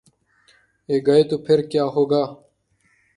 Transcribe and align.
یہ 0.89 0.97
گئے 1.07 1.23
تو 1.29 1.35
پھر 1.45 1.59
کیا 1.71 1.85
ہو 1.95 2.03
گا؟ 2.11 2.23